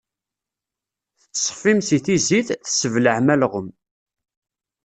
[1.21, 3.67] Tettṣeffim si tizit, tesseblaɛem alɣem.